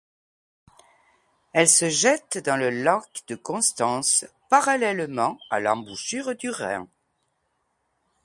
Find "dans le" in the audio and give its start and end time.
2.39-2.71